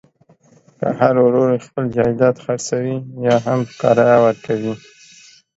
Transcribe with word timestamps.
که 0.77 0.87
هر 0.99 1.15
ورور 1.25 1.49
خپل 1.67 1.85
جایداد 1.95 2.35
خرڅوي 2.43 2.95
یاهم 3.27 3.59
په 3.67 3.73
کرایه 3.81 4.17
ورکوي. 4.25 4.73